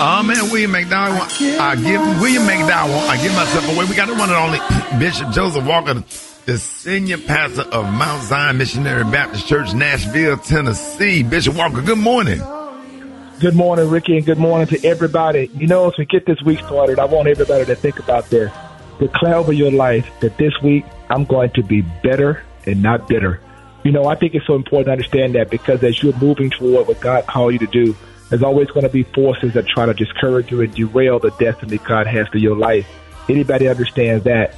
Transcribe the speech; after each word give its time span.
Oh 0.00 0.22
man, 0.22 0.48
William 0.52 0.70
McDowell. 0.70 1.58
I 1.58 1.74
give 1.74 2.00
William 2.20 2.44
McDowell. 2.44 3.08
I 3.08 3.20
give 3.20 3.34
myself 3.34 3.68
away. 3.74 3.84
We 3.84 3.96
got 3.96 4.06
the 4.06 4.14
one 4.14 4.28
and 4.30 4.38
only 4.38 4.60
Bishop 5.00 5.32
Joseph 5.32 5.66
Walker, 5.66 5.94
the 6.46 6.56
senior 6.56 7.18
pastor 7.18 7.62
of 7.62 7.92
Mount 7.92 8.22
Zion 8.22 8.58
Missionary 8.58 9.02
Baptist 9.02 9.48
Church, 9.48 9.74
Nashville, 9.74 10.36
Tennessee. 10.36 11.24
Bishop 11.24 11.56
Walker, 11.56 11.82
good 11.82 11.98
morning. 11.98 12.40
Good 13.40 13.56
morning, 13.56 13.90
Rickey, 13.90 14.16
and 14.16 14.24
good 14.24 14.38
morning 14.38 14.68
to 14.68 14.86
everybody. 14.86 15.50
You 15.54 15.66
know, 15.66 15.90
as 15.90 15.98
we 15.98 16.04
get 16.04 16.26
this 16.26 16.40
week 16.42 16.60
started, 16.60 17.00
I 17.00 17.04
want 17.06 17.26
everybody 17.26 17.64
to 17.64 17.74
think 17.74 17.98
about 17.98 18.30
this. 18.30 18.52
Declare 19.00 19.34
over 19.34 19.52
your 19.52 19.72
life 19.72 20.08
that 20.20 20.38
this 20.38 20.52
week 20.62 20.84
I'm 21.10 21.24
going 21.24 21.50
to 21.50 21.64
be 21.64 21.82
better 22.04 22.44
and 22.66 22.84
not 22.84 23.08
bitter. 23.08 23.40
You 23.82 23.90
know, 23.90 24.06
I 24.06 24.14
think 24.14 24.36
it's 24.36 24.46
so 24.46 24.54
important 24.54 24.86
to 24.86 24.92
understand 24.92 25.34
that 25.34 25.50
because 25.50 25.82
as 25.82 26.00
you're 26.04 26.16
moving 26.18 26.50
toward 26.50 26.86
what 26.86 27.00
God 27.00 27.26
called 27.26 27.52
you 27.52 27.58
to 27.58 27.66
do, 27.66 27.96
there's 28.28 28.42
always 28.42 28.68
going 28.68 28.82
to 28.82 28.88
be 28.88 29.04
forces 29.04 29.54
that 29.54 29.66
try 29.66 29.86
to 29.86 29.94
discourage 29.94 30.50
you 30.50 30.60
and 30.60 30.74
derail 30.74 31.18
the 31.18 31.30
destiny 31.30 31.78
God 31.78 32.06
has 32.06 32.28
for 32.28 32.38
your 32.38 32.56
life. 32.56 32.86
Anybody 33.28 33.68
understands 33.68 34.24
that? 34.24 34.54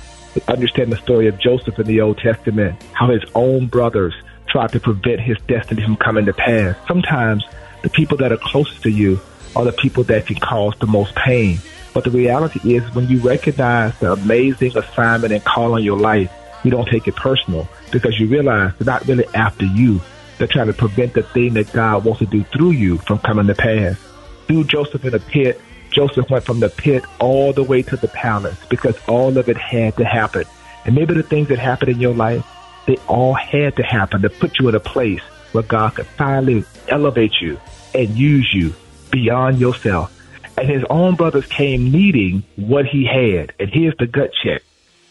Understand 0.49 0.93
the 0.93 0.97
story 0.97 1.27
of 1.27 1.39
Joseph 1.39 1.79
in 1.79 1.87
the 1.87 2.01
Old 2.01 2.19
Testament, 2.19 2.81
how 2.93 3.11
his 3.11 3.23
own 3.35 3.67
brothers 3.67 4.15
tried 4.49 4.73
to 4.73 4.81
prevent 4.81 5.21
his 5.21 5.39
destiny 5.49 5.83
from 5.83 5.97
coming 5.97 6.27
to 6.27 6.33
pass. 6.33 6.77
Sometimes 6.87 7.45
the 7.83 7.91
people 7.91 8.17
that 8.19 8.33
are 8.33 8.37
closest 8.37 8.83
to 8.83 8.91
you 8.91 9.21
are 9.57 9.65
the 9.65 9.73
people 9.73 10.05
that 10.05 10.27
can 10.27 10.37
cause 10.37 10.75
the 10.79 10.87
most 10.87 11.15
pain. 11.15 11.59
But 11.93 12.05
the 12.05 12.11
reality 12.11 12.75
is 12.75 12.95
when 12.95 13.09
you 13.09 13.19
recognize 13.21 13.99
the 13.99 14.13
amazing 14.13 14.77
assignment 14.77 15.33
and 15.33 15.45
call 15.45 15.75
on 15.75 15.83
your 15.83 15.99
life, 15.99 16.31
you 16.63 16.71
don't 16.71 16.89
take 16.89 17.09
it 17.09 17.17
personal 17.17 17.69
because 17.91 18.19
you 18.21 18.29
realize 18.29 18.73
they're 18.79 18.87
not 18.87 19.07
really 19.07 19.27
after 19.35 19.65
you. 19.65 20.01
They're 20.41 20.49
trying 20.49 20.69
to 20.69 20.73
prevent 20.73 21.13
the 21.13 21.23
thing 21.23 21.53
that 21.53 21.71
God 21.71 22.03
wants 22.03 22.21
to 22.21 22.27
do 22.27 22.43
through 22.45 22.71
you 22.71 22.97
from 22.97 23.19
coming 23.19 23.47
to 23.47 23.55
pass. 23.55 23.99
Through 24.47 24.65
Joseph 24.65 25.05
in 25.05 25.11
the 25.11 25.21
pit, 25.21 25.61
Joseph 25.91 26.31
went 26.31 26.47
from 26.47 26.61
the 26.61 26.71
pit 26.71 27.05
all 27.19 27.53
the 27.53 27.63
way 27.63 27.83
to 27.83 27.97
the 27.99 28.09
palace 28.09 28.57
because 28.71 28.97
all 29.07 29.37
of 29.37 29.51
it 29.51 29.59
had 29.59 29.99
to 29.99 30.05
happen. 30.07 30.45
And 30.87 30.95
maybe 30.95 31.13
the 31.13 31.23
things 31.23 31.49
that 31.49 31.59
happened 31.59 31.91
in 31.91 32.01
your 32.01 32.15
life, 32.15 32.43
they 32.87 32.97
all 33.07 33.35
had 33.35 33.77
to 33.77 33.83
happen 33.83 34.23
to 34.23 34.31
put 34.31 34.59
you 34.59 34.71
in 34.71 34.75
a 34.75 34.81
place 34.81 35.21
where 35.53 35.63
God 35.63 35.97
could 35.97 36.07
finally 36.07 36.65
elevate 36.89 37.39
you 37.43 37.61
and 37.95 38.09
use 38.17 38.51
you 38.55 38.75
beyond 39.11 39.61
yourself. 39.61 40.11
And 40.57 40.71
his 40.71 40.85
own 40.89 41.17
brothers 41.17 41.45
came 41.49 41.93
needing 41.93 42.45
what 42.57 42.87
he 42.87 43.05
had. 43.05 43.53
And 43.61 43.69
here's 43.69 43.97
the 43.99 44.07
gut 44.07 44.31
check. 44.43 44.63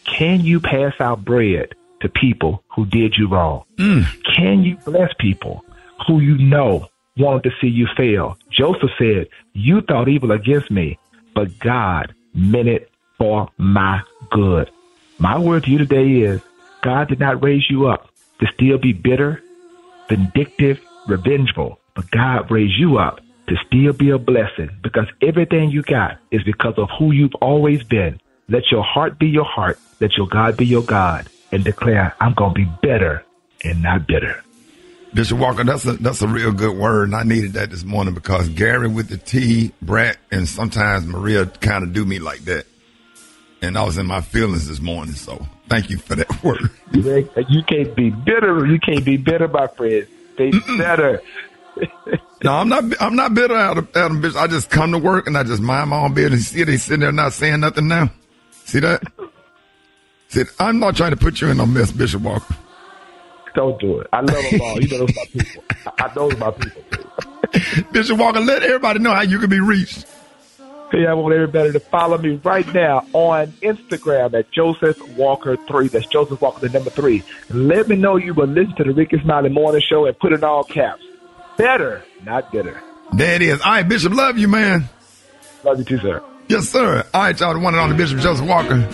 Can 0.02 0.40
you 0.40 0.58
pass 0.58 1.00
out 1.00 1.24
bread 1.24 1.76
to 2.00 2.08
people 2.08 2.62
who 2.74 2.86
did 2.86 3.14
you 3.16 3.28
wrong? 3.28 3.64
Mm. 3.76 4.04
Can 4.36 4.62
you 4.62 4.76
bless 4.76 5.12
people 5.18 5.64
who 6.06 6.20
you 6.20 6.38
know 6.38 6.88
wanted 7.16 7.44
to 7.44 7.50
see 7.60 7.68
you 7.68 7.86
fail? 7.96 8.38
Joseph 8.50 8.90
said, 8.98 9.28
You 9.52 9.80
thought 9.82 10.08
evil 10.08 10.32
against 10.32 10.70
me, 10.70 10.98
but 11.34 11.58
God 11.58 12.14
meant 12.34 12.68
it 12.68 12.90
for 13.18 13.48
my 13.58 14.00
good. 14.30 14.70
My 15.18 15.38
word 15.38 15.64
to 15.64 15.70
you 15.70 15.78
today 15.78 16.22
is 16.26 16.40
God 16.82 17.08
did 17.08 17.20
not 17.20 17.42
raise 17.42 17.68
you 17.68 17.88
up 17.88 18.08
to 18.40 18.46
still 18.54 18.78
be 18.78 18.92
bitter, 18.92 19.42
vindictive, 20.08 20.80
revengeful, 21.06 21.78
but 21.94 22.10
God 22.10 22.50
raised 22.50 22.78
you 22.78 22.98
up 22.98 23.20
to 23.48 23.56
still 23.66 23.92
be 23.92 24.10
a 24.10 24.18
blessing 24.18 24.70
because 24.82 25.06
everything 25.20 25.70
you 25.70 25.82
got 25.82 26.18
is 26.30 26.42
because 26.44 26.74
of 26.78 26.88
who 26.98 27.12
you've 27.12 27.34
always 27.40 27.82
been. 27.82 28.20
Let 28.48 28.70
your 28.70 28.82
heart 28.82 29.18
be 29.18 29.26
your 29.26 29.44
heart, 29.44 29.78
let 30.00 30.16
your 30.16 30.26
God 30.26 30.56
be 30.56 30.66
your 30.66 30.82
God, 30.82 31.28
and 31.52 31.64
declare, 31.64 32.14
I'm 32.20 32.34
going 32.34 32.54
to 32.54 32.54
be 32.54 32.70
better 32.82 33.24
and 33.64 33.82
not 33.82 34.06
bitter. 34.06 34.42
Bishop 35.12 35.38
Walker, 35.38 35.64
that's 35.64 35.84
a 35.86 35.94
that's 35.94 36.22
a 36.22 36.28
real 36.28 36.52
good 36.52 36.76
word, 36.76 37.08
and 37.08 37.16
I 37.16 37.24
needed 37.24 37.54
that 37.54 37.70
this 37.70 37.82
morning 37.82 38.14
because 38.14 38.48
Gary 38.48 38.86
with 38.86 39.08
the 39.08 39.16
T, 39.16 39.72
Brett, 39.82 40.18
and 40.30 40.48
sometimes 40.48 41.04
Maria 41.04 41.46
kind 41.46 41.82
of 41.82 41.92
do 41.92 42.04
me 42.04 42.20
like 42.20 42.40
that, 42.44 42.64
and 43.60 43.76
I 43.76 43.82
was 43.82 43.98
in 43.98 44.06
my 44.06 44.20
feelings 44.20 44.68
this 44.68 44.80
morning. 44.80 45.14
So 45.14 45.44
thank 45.68 45.90
you 45.90 45.98
for 45.98 46.14
that 46.14 46.44
word. 46.44 46.70
You 46.92 47.62
can't 47.64 47.96
be 47.96 48.10
bitter. 48.10 48.64
You 48.64 48.78
can't 48.78 49.04
be 49.04 49.16
bitter, 49.16 49.48
my 49.48 49.66
friend. 49.66 50.06
Be 50.36 50.52
better. 50.78 51.20
no, 52.44 52.52
I'm 52.52 52.68
not. 52.68 52.84
I'm 53.00 53.16
not 53.16 53.34
bitter 53.34 53.56
out 53.56 53.78
of, 53.78 53.96
out 53.96 54.12
of 54.12 54.36
I 54.36 54.46
just 54.46 54.70
come 54.70 54.92
to 54.92 54.98
work 54.98 55.26
and 55.26 55.36
I 55.36 55.42
just 55.42 55.60
mind 55.60 55.90
my 55.90 56.04
own 56.04 56.14
business. 56.14 56.48
See, 56.48 56.62
they 56.62 56.76
sitting 56.76 57.00
there 57.00 57.10
not 57.10 57.32
saying 57.32 57.60
nothing 57.60 57.88
now. 57.88 58.10
See 58.64 58.78
that? 58.78 59.02
See, 60.30 60.44
I'm 60.60 60.78
not 60.78 60.96
trying 60.96 61.10
to 61.10 61.16
put 61.16 61.40
you 61.40 61.48
in 61.48 61.56
no 61.56 61.66
mess, 61.66 61.90
Bishop 61.90 62.22
Walker. 62.22 62.54
Don't 63.54 63.80
do 63.80 63.98
it. 63.98 64.06
I 64.12 64.20
love 64.20 64.44
them 64.50 64.60
all. 64.60 64.80
You 64.80 64.88
know 64.88 64.98
those 64.98 65.16
my 65.16 65.24
people. 65.24 65.64
I 65.98 66.06
know 66.14 66.30
those 66.30 66.38
my 66.38 66.50
people. 66.52 66.82
Too. 66.92 67.84
Bishop 67.92 68.16
Walker, 68.16 68.38
let 68.38 68.62
everybody 68.62 69.00
know 69.00 69.12
how 69.12 69.22
you 69.22 69.40
can 69.40 69.50
be 69.50 69.58
reached. 69.58 70.06
Hey, 70.92 71.06
I 71.06 71.14
want 71.14 71.34
everybody 71.34 71.72
to 71.72 71.80
follow 71.80 72.16
me 72.18 72.40
right 72.44 72.66
now 72.72 73.06
on 73.12 73.48
Instagram 73.62 74.34
at 74.34 74.50
Joseph 74.52 75.00
Walker 75.16 75.56
three. 75.68 75.88
That's 75.88 76.06
Joseph 76.06 76.40
Walker, 76.40 76.60
the 76.60 76.68
number 76.68 76.90
three. 76.90 77.24
Let 77.48 77.88
me 77.88 77.96
know 77.96 78.16
you 78.16 78.34
will 78.34 78.46
listen 78.46 78.74
to 78.76 78.84
the 78.84 78.92
Rickey 78.92 79.20
Smiley 79.22 79.50
Morning 79.50 79.80
Show 79.80 80.06
and 80.06 80.18
put 80.18 80.32
it 80.32 80.36
in 80.36 80.44
all 80.44 80.62
caps. 80.62 81.02
Better, 81.56 82.04
not 82.24 82.52
bitter. 82.52 82.80
There 83.12 83.34
it 83.34 83.42
is. 83.42 83.60
All 83.62 83.72
right, 83.72 83.88
Bishop, 83.88 84.14
love 84.14 84.38
you, 84.38 84.46
man. 84.46 84.88
Love 85.64 85.78
you 85.78 85.84
too, 85.84 85.98
sir. 85.98 86.22
Yes, 86.48 86.68
sir. 86.68 87.04
All 87.14 87.22
right, 87.22 87.38
y'all. 87.38 87.52
The 87.52 87.60
one 87.60 87.74
and 87.74 87.80
only 87.80 87.96
Bishop 87.96 88.20
Joseph 88.20 88.46
Walker. 88.46 88.88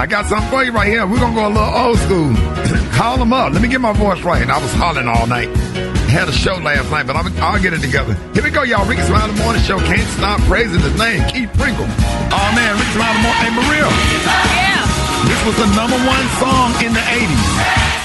I 0.00 0.06
got 0.08 0.24
something 0.24 0.48
for 0.48 0.64
you 0.64 0.72
right 0.72 0.88
here. 0.88 1.04
We're 1.04 1.20
going 1.20 1.36
to 1.36 1.40
go 1.44 1.44
a 1.44 1.52
little 1.52 1.76
old 1.76 2.00
school. 2.08 2.32
Call 2.96 3.20
them 3.20 3.36
up. 3.36 3.52
Let 3.52 3.60
me 3.60 3.68
get 3.68 3.84
my 3.84 3.92
voice 3.92 4.24
right. 4.24 4.40
I 4.48 4.56
was 4.56 4.72
hollering 4.72 5.04
all 5.04 5.28
night. 5.28 5.52
Had 6.08 6.24
a 6.24 6.32
show 6.32 6.56
last 6.56 6.88
night, 6.88 7.04
but 7.04 7.20
I'll, 7.20 7.28
I'll 7.44 7.60
get 7.60 7.76
it 7.76 7.84
together. 7.84 8.16
Here 8.32 8.40
we 8.40 8.48
go, 8.48 8.64
y'all. 8.64 8.88
Rickey 8.88 9.04
the 9.04 9.36
Morning 9.44 9.60
Show. 9.60 9.76
Can't 9.76 10.08
stop 10.16 10.40
praising 10.48 10.80
his 10.80 10.96
name. 10.96 11.20
Keith 11.28 11.52
Pringle. 11.52 11.84
Oh, 12.32 12.48
man. 12.56 12.80
Rickey 12.80 12.96
Smiley 12.96 13.20
Morning. 13.20 13.44
Hey, 13.44 13.52
Maria. 13.52 13.84
Yeah. 14.56 14.88
This 15.28 15.40
was 15.44 15.56
the 15.60 15.68
number 15.76 16.00
one 16.08 16.26
song 16.40 16.72
in 16.80 16.96
the 16.96 17.04
80s. 17.04 18.00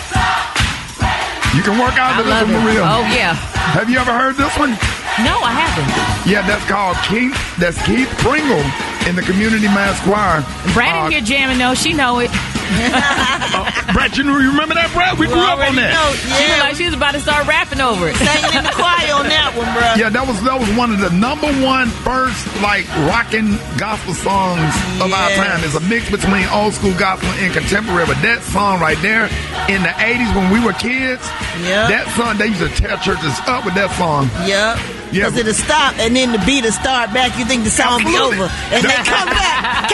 You 1.55 1.63
can 1.63 1.79
work 1.79 1.95
out 1.95 2.19
to 2.19 2.27
this 2.27 2.43
one, 2.43 2.59
Maria. 2.59 2.83
Oh, 2.83 3.07
yeah. 3.07 3.39
Have 3.71 3.89
you 3.89 4.03
ever 4.03 4.11
heard 4.11 4.35
this 4.35 4.51
one? 4.59 4.75
No, 5.23 5.39
I 5.39 5.55
haven't. 5.55 5.87
Yeah, 6.29 6.45
that's 6.45 6.65
called 6.65 6.97
Keith. 7.07 7.31
That's 7.57 7.79
Keith 7.85 8.09
Pringle 8.19 8.59
in 9.07 9.15
the 9.15 9.21
community 9.21 9.67
mass 9.67 9.95
choir. 10.03 10.43
Brandon 10.73 11.05
uh, 11.05 11.09
here 11.09 11.21
jamming 11.21 11.57
though. 11.57 11.73
She 11.73 11.93
know 11.93 12.19
it. 12.19 12.29
Uh, 12.65 13.69
Brett, 13.93 14.17
you 14.17 14.23
remember 14.25 14.75
that, 14.75 14.91
Brett? 14.93 15.17
We, 15.17 15.27
we 15.27 15.33
grew 15.33 15.43
up 15.43 15.59
on 15.61 15.75
that. 15.75 15.93
Know, 15.93 16.09
yeah. 16.13 16.37
She 16.37 16.45
was 16.49 16.59
like 16.59 16.75
she 16.75 16.85
was 16.85 16.95
about 16.95 17.13
to 17.13 17.21
start 17.21 17.47
rapping 17.47 17.81
over 17.81 18.09
it. 18.09 18.15
Singing 18.17 18.53
in 18.57 18.63
the 18.65 18.75
choir 18.75 19.13
on 19.13 19.27
that 19.29 19.53
one, 19.53 19.69
bro. 19.73 19.95
Yeah, 19.95 20.09
that 20.09 20.25
was 20.25 20.41
that 20.43 20.57
was 20.57 20.69
one 20.73 20.91
of 20.91 20.99
the 20.99 21.11
number 21.13 21.47
one 21.61 21.89
first 22.03 22.45
like 22.61 22.87
rocking 23.07 23.57
gospel 23.77 24.13
songs 24.13 24.73
of 24.99 25.09
yeah. 25.09 25.21
our 25.21 25.31
time. 25.37 25.59
It's 25.63 25.75
a 25.75 25.85
mix 25.85 26.09
between 26.09 26.47
old 26.49 26.73
school 26.73 26.95
gospel 26.97 27.29
and 27.41 27.53
contemporary. 27.53 28.05
But 28.05 28.21
that 28.21 28.41
song 28.43 28.79
right 28.79 28.99
there 29.01 29.29
in 29.69 29.81
the 29.85 29.93
'80s 29.97 30.31
when 30.35 30.49
we 30.51 30.59
were 30.63 30.73
kids, 30.73 31.23
yeah, 31.61 31.87
that 31.87 32.09
song 32.17 32.37
they 32.37 32.51
used 32.51 32.63
to 32.63 32.71
tear 32.73 32.97
churches 33.01 33.35
up 33.45 33.65
with 33.65 33.75
that 33.75 33.93
song. 33.95 34.29
Yep. 34.45 35.05
Yeah, 35.13 35.29
because 35.29 35.37
it'll 35.37 35.53
stop 35.53 35.95
and 35.99 36.15
then 36.15 36.31
the 36.31 36.41
beat 36.43 36.65
will 36.65 36.73
start 36.73 37.13
back. 37.13 37.37
You 37.37 37.45
think 37.45 37.63
the 37.63 37.69
song 37.69 38.03
be 38.03 38.17
over, 38.17 38.49
and 38.73 38.83
they 38.83 38.99
come 39.05 39.29
back. 39.29 39.84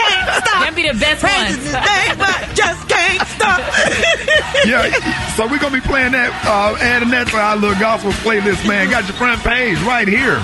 Can't 0.41 0.49
stop. 0.49 0.61
That 0.65 0.75
be 0.75 0.83
the 0.89 0.97
best 0.97 1.21
Praise 1.21 1.37
one. 1.37 1.61
His 1.61 1.73
name, 1.73 2.15
but 2.17 2.39
just 2.57 2.81
can't 2.89 3.21
stop. 3.29 3.59
yeah, 4.65 4.89
so 5.37 5.47
we're 5.47 5.59
gonna 5.59 5.77
be 5.77 5.85
playing 5.85 6.13
that, 6.13 6.33
uh, 6.45 6.75
adding 6.81 7.09
that 7.09 7.27
to 7.29 7.37
our 7.37 7.55
little 7.55 7.77
gospel 7.79 8.11
playlist, 8.25 8.67
man. 8.67 8.89
Got 8.89 9.05
your 9.05 9.17
front 9.17 9.41
page 9.41 9.79
right 9.83 10.07
here. 10.07 10.41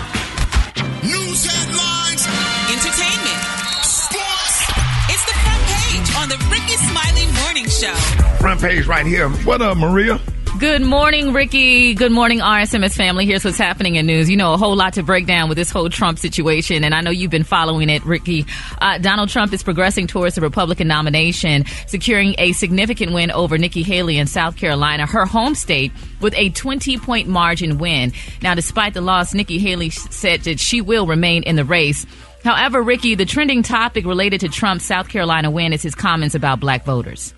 News 1.02 1.42
headlines, 1.46 2.24
entertainment, 2.70 3.42
sports. 3.82 4.58
It's 5.10 5.26
the 5.26 5.36
front 5.42 5.64
page 5.74 6.08
on 6.22 6.28
the 6.30 6.40
Rickey 6.54 6.78
Smiley 6.78 7.28
Morning 7.42 7.68
Show. 7.68 7.96
Front 8.40 8.62
page 8.62 8.86
right 8.86 9.06
here. 9.06 9.30
What 9.46 9.62
up, 9.62 9.78
Maria? 9.78 10.20
Good 10.60 10.82
morning, 10.82 11.34
Rickey. 11.34 11.94
Good 11.94 12.12
morning, 12.12 12.40
RSMS 12.40 12.96
family. 12.96 13.28
Here's 13.28 13.46
what's 13.46 13.60
happening 13.60 13.96
in 13.96 14.08
news. 14.08 14.28
You 14.28 14.38
know, 14.38 14.54
a 14.54 14.58
whole 14.58 14.76
lot 14.76 14.94
to 14.94 15.04
break 15.04 15.28
down 15.28 15.50
with 15.50 15.58
this 15.58 15.70
whole 15.70 15.88
Trump 15.88 16.18
situation, 16.18 16.84
and 16.84 16.96
I 16.96 17.02
know 17.02 17.12
you've 17.12 17.30
been 17.30 17.44
following 17.44 17.90
it, 17.90 18.04
Rickey. 18.04 18.44
Uh, 18.82 18.98
Donald 18.98 19.30
Trump 19.30 19.54
is 19.54 19.62
progressing 19.62 20.08
towards 20.08 20.34
the 20.34 20.42
Republican 20.42 20.88
nomination, 20.88 21.66
securing 21.86 22.34
a 22.40 22.54
significant 22.54 23.14
win 23.14 23.30
over 23.30 23.60
Nikki 23.60 23.84
Haley 23.84 24.18
in 24.18 24.26
South 24.26 24.58
Carolina, 24.58 25.06
her 25.06 25.28
home 25.28 25.54
state, 25.54 25.92
with 26.22 26.34
a 26.36 26.50
20 26.50 26.98
point 26.98 27.28
margin 27.28 27.78
win. 27.78 28.12
Now, 28.42 28.56
despite 28.56 28.96
the 28.96 29.02
loss, 29.02 29.36
Nikki 29.36 29.60
Haley 29.60 29.92
said 29.92 30.42
that 30.42 30.60
she 30.60 30.82
will 30.82 31.06
remain 31.06 31.44
in 31.44 31.56
the 31.56 31.66
race. 31.66 32.08
However, 32.44 32.82
Rickey, 32.82 33.14
the 33.14 33.26
trending 33.26 33.62
topic 33.62 34.06
related 34.06 34.40
to 34.42 34.48
Trump's 34.48 34.86
South 34.86 35.08
Carolina 35.08 35.52
win 35.52 35.72
is 35.72 35.84
his 35.84 35.94
comments 35.94 36.34
about 36.34 36.60
black 36.60 36.84
voters. 36.84 37.36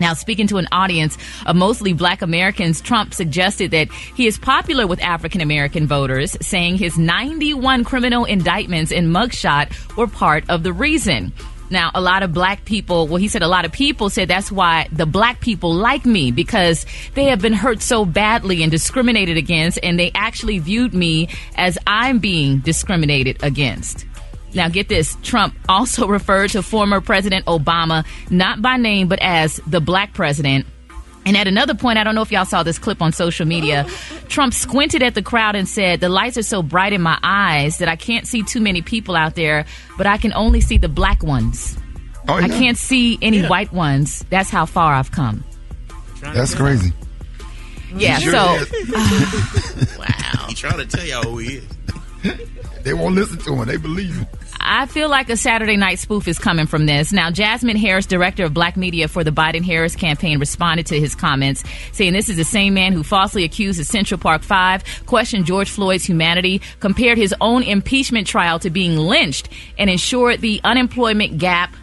Now, 0.00 0.14
speaking 0.14 0.46
to 0.48 0.56
an 0.56 0.66
audience 0.72 1.16
of 1.46 1.56
mostly 1.56 1.92
black 1.92 2.22
Americans, 2.22 2.80
Trump 2.80 3.14
suggested 3.14 3.70
that 3.72 3.92
he 3.92 4.26
is 4.26 4.38
popular 4.38 4.86
with 4.86 5.00
African 5.02 5.40
American 5.40 5.86
voters, 5.86 6.36
saying 6.40 6.78
his 6.78 6.98
91 6.98 7.84
criminal 7.84 8.24
indictments 8.24 8.90
and 8.90 9.14
mugshot 9.14 9.96
were 9.96 10.06
part 10.06 10.44
of 10.48 10.62
the 10.62 10.72
reason. 10.72 11.32
Now, 11.70 11.92
a 11.94 12.00
lot 12.00 12.24
of 12.24 12.32
black 12.32 12.64
people, 12.64 13.06
well, 13.06 13.18
he 13.18 13.28
said 13.28 13.42
a 13.42 13.48
lot 13.48 13.64
of 13.64 13.70
people 13.70 14.10
said 14.10 14.26
that's 14.26 14.50
why 14.50 14.88
the 14.90 15.06
black 15.06 15.40
people 15.40 15.72
like 15.72 16.04
me 16.04 16.32
because 16.32 16.84
they 17.14 17.26
have 17.26 17.40
been 17.40 17.52
hurt 17.52 17.80
so 17.80 18.04
badly 18.04 18.62
and 18.62 18.72
discriminated 18.72 19.36
against, 19.36 19.78
and 19.82 19.98
they 19.98 20.10
actually 20.14 20.58
viewed 20.58 20.92
me 20.92 21.28
as 21.54 21.78
I'm 21.86 22.18
being 22.18 22.58
discriminated 22.58 23.44
against. 23.44 24.04
Now, 24.54 24.68
get 24.68 24.88
this 24.88 25.16
Trump 25.22 25.54
also 25.68 26.06
referred 26.08 26.50
to 26.50 26.62
former 26.62 27.00
President 27.00 27.46
Obama, 27.46 28.04
not 28.30 28.60
by 28.62 28.76
name, 28.76 29.08
but 29.08 29.20
as 29.20 29.56
the 29.66 29.80
black 29.80 30.14
president. 30.14 30.66
And 31.26 31.36
at 31.36 31.46
another 31.46 31.74
point, 31.74 31.98
I 31.98 32.04
don't 32.04 32.14
know 32.14 32.22
if 32.22 32.32
y'all 32.32 32.46
saw 32.46 32.62
this 32.62 32.78
clip 32.78 33.02
on 33.02 33.12
social 33.12 33.46
media, 33.46 33.86
Trump 34.28 34.54
squinted 34.54 35.02
at 35.02 35.14
the 35.14 35.22
crowd 35.22 35.54
and 35.54 35.68
said, 35.68 36.00
The 36.00 36.08
lights 36.08 36.38
are 36.38 36.42
so 36.42 36.62
bright 36.62 36.92
in 36.92 37.02
my 37.02 37.18
eyes 37.22 37.78
that 37.78 37.88
I 37.88 37.96
can't 37.96 38.26
see 38.26 38.42
too 38.42 38.60
many 38.60 38.80
people 38.80 39.14
out 39.14 39.34
there, 39.34 39.66
but 39.98 40.06
I 40.06 40.16
can 40.16 40.32
only 40.32 40.60
see 40.60 40.78
the 40.78 40.88
black 40.88 41.22
ones. 41.22 41.76
Oh, 42.28 42.38
yeah. 42.38 42.46
I 42.46 42.48
can't 42.48 42.78
see 42.78 43.18
any 43.20 43.44
white 43.46 43.72
ones. 43.72 44.24
That's 44.30 44.50
how 44.50 44.64
far 44.66 44.94
I've 44.94 45.10
come. 45.10 45.44
That's 46.22 46.54
crazy. 46.54 46.92
Yeah, 47.94 48.18
Sure 48.18 48.32
so 48.32 48.54
is. 48.54 49.98
Wow. 49.98 50.06
I'm 50.48 50.54
trying 50.54 50.78
to 50.78 50.86
tell 50.86 51.04
y'all 51.04 51.22
who 51.22 51.38
he 51.38 51.56
is. 51.56 51.64
they 52.82 52.94
won't 52.94 53.14
listen 53.14 53.38
to 53.38 53.54
him. 53.54 53.66
They 53.66 53.76
believe 53.76 54.16
him. 54.16 54.26
I 54.60 54.86
feel 54.86 55.08
like 55.08 55.30
a 55.30 55.36
Saturday 55.36 55.76
night 55.76 55.98
spoof 55.98 56.28
is 56.28 56.38
coming 56.38 56.66
from 56.66 56.86
this. 56.86 57.12
Now, 57.12 57.30
Jasmine 57.30 57.76
Harris, 57.76 58.06
director 58.06 58.44
of 58.44 58.54
black 58.54 58.76
media 58.76 59.08
for 59.08 59.24
the 59.24 59.30
Biden 59.30 59.64
Harris 59.64 59.96
campaign, 59.96 60.38
responded 60.38 60.86
to 60.86 61.00
his 61.00 61.14
comments, 61.14 61.64
saying 61.92 62.12
this 62.12 62.28
is 62.28 62.36
the 62.36 62.44
same 62.44 62.74
man 62.74 62.92
who 62.92 63.02
falsely 63.02 63.44
accused 63.44 63.80
the 63.80 63.84
Central 63.84 64.18
Park 64.18 64.42
Five, 64.42 64.84
questioned 65.06 65.46
George 65.46 65.70
Floyd's 65.70 66.04
humanity, 66.04 66.60
compared 66.78 67.16
his 67.16 67.34
own 67.40 67.62
impeachment 67.62 68.26
trial 68.26 68.58
to 68.58 68.70
being 68.70 68.96
lynched, 68.96 69.48
and 69.78 69.88
ensured 69.88 70.40
the 70.40 70.60
unemployment 70.62 71.38
gap 71.38 71.74